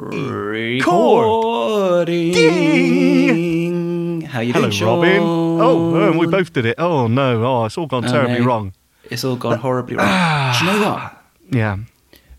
[0.00, 0.80] Recording.
[4.22, 4.98] How you Hello, doing, Sean?
[5.00, 5.20] Robin.
[5.22, 6.76] Oh, um, we both did it.
[6.78, 7.44] Oh no!
[7.44, 8.46] Oh, it's all gone terribly no.
[8.46, 8.72] wrong.
[9.10, 10.54] It's all gone horribly wrong.
[10.58, 11.22] Do you know what?
[11.50, 11.76] Yeah.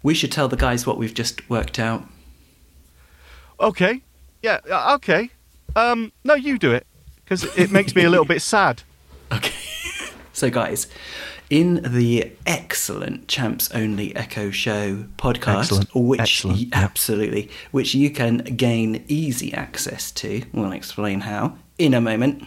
[0.01, 2.03] We should tell the guys what we've just worked out.
[3.59, 4.01] Okay.
[4.41, 4.61] Yeah.
[4.71, 5.29] uh, Okay.
[5.75, 6.11] Um.
[6.23, 6.87] No, you do it
[7.17, 8.81] because it makes me a little bit sad.
[9.33, 9.53] Okay.
[10.33, 10.87] so, guys,
[11.51, 15.93] in the excellent Champs Only Echo Show podcast, Excellent.
[15.93, 16.79] which Excellent, y- yeah.
[16.79, 22.43] absolutely, which you can gain easy access to, we'll explain how in a moment.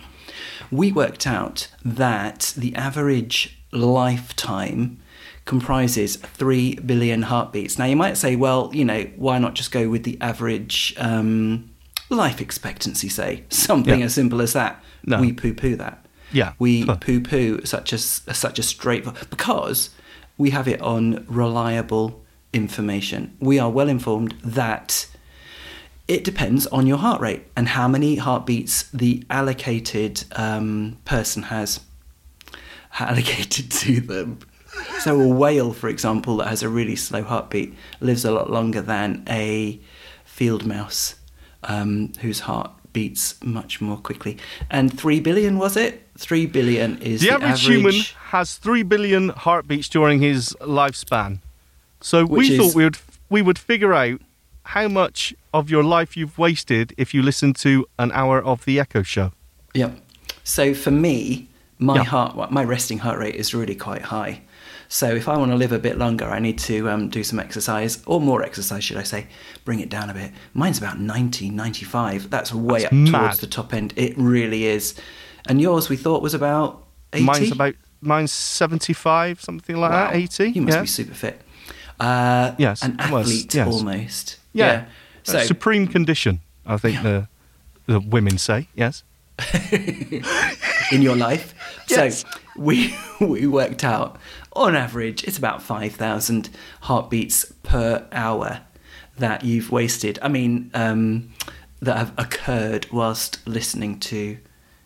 [0.73, 5.01] We worked out that the average lifetime
[5.45, 7.79] comprises 3 billion heartbeats.
[7.79, 11.71] Now, you might say, well, you know, why not just go with the average um,
[12.09, 13.45] life expectancy, say?
[13.51, 14.07] Something Yeah.
[14.07, 14.83] as simple as that.
[15.05, 15.21] No.
[15.21, 16.04] We poo poo that
[16.35, 16.53] Yeah.
[16.59, 16.97] we Huh.
[16.97, 19.91] poo poo such a such a straight because
[20.37, 23.37] we have it on reliable information.
[23.41, 25.07] We are well informed that
[26.07, 31.81] it depends on your heart rate and how many heartbeats the allocated um, person has
[32.99, 34.41] allocated to them.
[35.01, 38.81] So a whale, for example, that has a really slow heartbeat lives a lot longer
[38.81, 39.81] than a
[40.25, 41.15] field mouse
[41.63, 44.39] um, whose heart beats much more quickly.
[44.71, 46.01] And three billion was it?
[46.17, 47.95] Three billion is The the, average, human
[48.31, 51.41] has three billion heartbeats during his lifespan.
[52.01, 54.21] So Which we is- thought we would we would figure out
[54.69, 58.81] how much of your life you've wasted if you listen to an hour of the
[58.81, 59.33] Echo Show.
[59.75, 59.99] Yep.
[60.45, 61.49] So for me,
[61.79, 62.05] my Yeah.
[62.05, 64.41] heart, my resting heart rate is really quite high.
[64.89, 67.39] So if I want to live a bit longer, I need to um, do some
[67.41, 69.27] exercise, or more exercise, should I say,
[69.65, 70.31] bring it down a bit.
[70.53, 72.31] Mine's about 90, 95.
[72.31, 73.19] That's way That's up mad.
[73.21, 73.93] towards the top end.
[73.97, 74.95] It really is.
[75.49, 77.25] And yours, we thought, was about 80?
[77.25, 80.09] Mine's about mine's seventy five, something like Wow.
[80.11, 80.17] that.
[80.17, 80.51] Eighty.
[80.51, 80.81] You must yeah.
[80.83, 81.41] be super fit.
[81.99, 83.67] Uh, Yes, An athlete, yes.
[83.67, 84.37] almost.
[84.53, 84.85] Yeah.
[85.23, 86.41] So, supreme condition.
[86.67, 87.03] I think Yeah.
[87.03, 87.29] the
[87.87, 89.05] the women say yes.
[90.93, 91.55] in your life.
[91.89, 92.21] Yes.
[92.23, 94.17] So we we worked out
[94.55, 96.51] on average, it's about 5,000
[96.83, 98.61] heartbeats per hour
[99.19, 100.19] that you've wasted.
[100.23, 101.33] I mean, um,
[101.85, 104.37] that have occurred whilst listening to.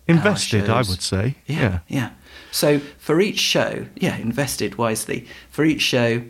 [0.07, 1.37] Invested, I would say.
[1.47, 2.11] Yeah, yeah, yeah.
[2.51, 5.29] So for each show, yeah, invested wisely.
[5.51, 6.23] For each show,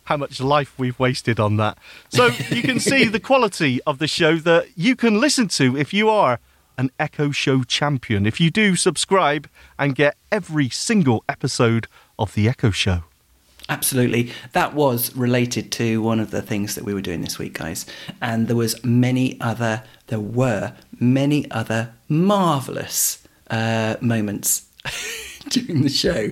[0.05, 1.77] how much life we've wasted on that.
[2.09, 5.93] So you can see the quality of the show that you can listen to if
[5.93, 6.39] you are
[6.77, 8.25] an Echo Show champion.
[8.25, 11.87] If you do subscribe and get every single episode
[12.17, 13.03] of the Echo Show.
[13.69, 14.31] Absolutely.
[14.53, 17.85] That was related to one of the things that we were doing this week, guys.
[18.21, 24.67] And there was many other there were many other marvelous uh, moments
[25.49, 26.31] during the show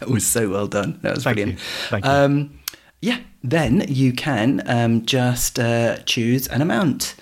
[0.00, 0.98] That was so well done.
[1.00, 1.58] That was Thank brilliant.
[1.58, 1.64] you.
[1.88, 2.10] Thank you.
[2.10, 2.55] Um,
[3.00, 7.14] yeah, then you can um, just uh, choose an amount.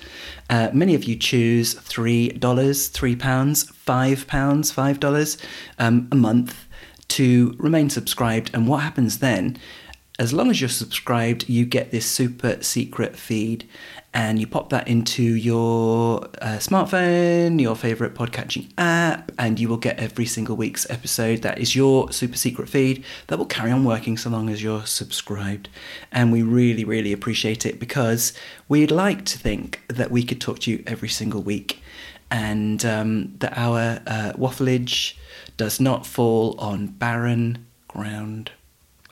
[0.48, 5.38] Uh, many of you choose three dollars, three pounds, five pounds, five dollars
[5.78, 6.66] um, a month
[7.08, 8.50] to remain subscribed.
[8.54, 9.58] And what happens then?
[10.16, 13.68] As long as you're subscribed, you get this super secret feed,
[14.12, 19.76] and you pop that into your uh, smartphone, your favorite podcatching app, and you will
[19.76, 21.42] get every single week's episode.
[21.42, 24.86] That is your super secret feed that will carry on working so long as you're
[24.86, 25.68] subscribed.
[26.12, 28.32] And we really, really appreciate it because
[28.68, 31.82] we'd like to think that we could talk to you every single week
[32.30, 35.14] and um, that our uh, waffleage
[35.56, 38.52] does not fall on barren ground.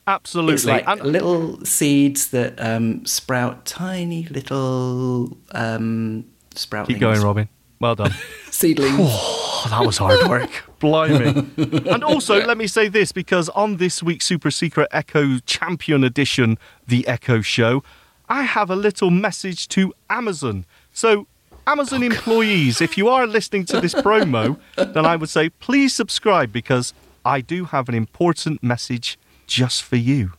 [0.06, 0.54] Absolutely.
[0.54, 6.86] It's like And- little seeds that um, sprout tiny little um, sproutlings.
[6.88, 7.48] keep going, Robin.
[7.78, 8.12] Well done.
[8.50, 8.96] Seedlings.
[8.98, 10.50] Oh, that was hard work.
[10.80, 11.46] Blimey.
[11.90, 16.58] and also, let me say this because on this week's Super Secret Echo Champion Edition,
[16.86, 17.82] The Echo Show,
[18.28, 20.64] I have a little message to Amazon.
[20.92, 21.26] So,
[21.66, 26.52] Amazon employees, if you are listening to this promo, then I would say please subscribe
[26.52, 26.92] because
[27.24, 29.16] I do have an important message
[29.52, 30.32] just for you.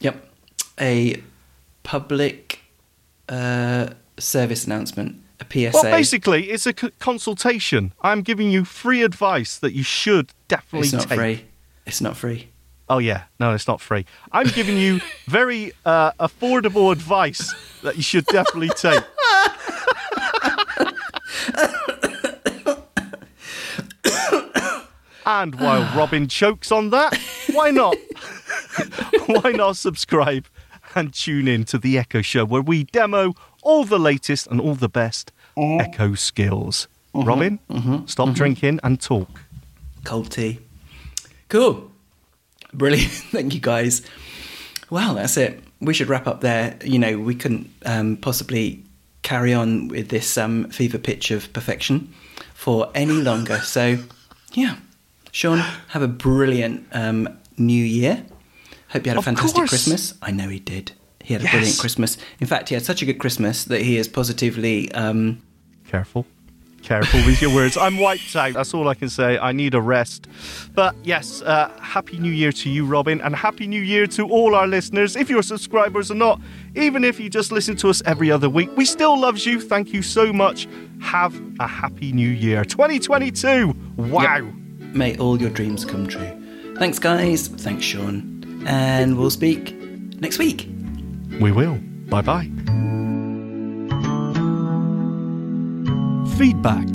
[0.00, 0.26] Yep.
[0.80, 1.22] A
[1.82, 2.60] public
[3.28, 5.70] uh, service announcement, a PSA.
[5.74, 7.92] Well, basically, it's a c- consultation.
[8.00, 11.00] I'm giving you free advice that you should definitely take.
[11.00, 11.18] it's not take.
[11.18, 11.44] free.
[11.86, 12.48] It's not free.
[12.88, 14.04] Oh yeah, no, it's not free.
[14.32, 19.02] I'm giving you very uh, affordable advice that you should definitely take.
[25.26, 27.18] and while Robin chokes on that,
[27.52, 27.96] why not?
[29.26, 30.46] why not subscribe
[30.94, 34.74] and tune in to the Echo Show where we demo all the latest and all
[34.74, 36.88] the best Echo skills.
[37.14, 37.60] Robin,
[38.06, 39.42] stop drinking and talk.
[40.04, 40.58] Cold tea.
[41.48, 41.90] Cool.
[42.72, 43.10] Brilliant.
[43.30, 44.02] Thank you, guys.
[44.90, 45.62] Well, that's it.
[45.80, 46.76] We should wrap up there.
[46.84, 48.84] You know, we couldn't um, possibly
[49.22, 52.12] carry on with this um, fever pitch of perfection
[52.52, 53.58] for any longer.
[53.58, 53.98] So,
[54.52, 54.76] yeah.
[55.30, 58.24] Sean, have a brilliant um, new year.
[58.94, 59.68] Hope you had a Of fantastic course.
[59.70, 60.14] Christmas.
[60.22, 60.92] I know he did.
[61.22, 61.52] He had a Yes.
[61.52, 62.16] brilliant Christmas.
[62.40, 64.90] In fact, he had such a good Christmas that he is positively.
[64.92, 65.42] Um,
[65.88, 66.26] Careful.
[66.82, 67.76] Careful with your words.
[67.78, 68.52] I'm wiped out.
[68.54, 69.38] That's all I can say.
[69.38, 70.28] I need a rest.
[70.74, 74.54] But yes, uh, Happy New Year to you, Robin, and Happy New Year to all
[74.54, 75.16] our listeners.
[75.16, 76.40] If you're subscribers or not,
[76.74, 79.60] even if you just listen to us every other week, we still loves you.
[79.62, 80.68] Thank you so much.
[81.00, 82.64] Have a Happy New Year.
[82.66, 83.74] 2022.
[83.96, 84.36] Wow.
[84.36, 84.44] Yep.
[84.94, 86.30] May all your dreams come true.
[86.76, 87.48] Thanks, guys.
[87.48, 88.33] Thanks, Sean.
[88.66, 89.74] And we'll speak
[90.20, 90.68] next week.
[91.40, 91.78] We will.
[92.08, 92.50] Bye bye.
[96.36, 96.88] Feedback.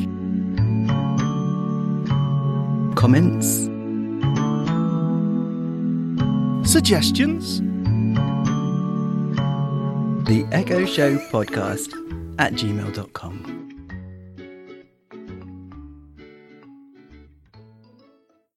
[2.96, 3.70] Comments?
[6.70, 7.62] Suggestions.
[10.28, 11.94] The Echo Show Podcast
[12.38, 13.59] at gmail.com.